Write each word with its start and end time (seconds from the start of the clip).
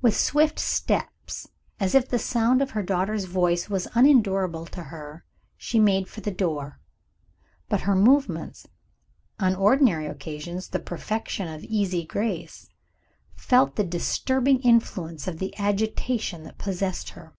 With 0.00 0.16
swift 0.16 0.60
steps, 0.60 1.48
as 1.80 1.96
if 1.96 2.08
the 2.08 2.18
sound 2.20 2.62
of 2.62 2.70
her 2.70 2.82
daughter's 2.84 3.24
voice 3.24 3.68
was 3.68 3.88
unendurable 3.92 4.66
to 4.66 4.84
her, 4.84 5.24
she 5.56 5.80
made 5.80 6.06
for 6.08 6.20
the 6.20 6.30
door. 6.30 6.78
But 7.68 7.80
her 7.80 7.96
movements, 7.96 8.68
on 9.40 9.56
ordinary 9.56 10.06
occasions 10.06 10.68
the 10.68 10.78
perfection 10.78 11.48
of 11.48 11.64
easy 11.64 12.04
grace, 12.04 12.68
felt 13.34 13.74
the 13.74 13.82
disturbing 13.82 14.60
influence 14.60 15.26
of 15.26 15.38
the 15.40 15.52
agitation 15.58 16.44
that 16.44 16.58
possessed 16.58 17.08
her. 17.10 17.34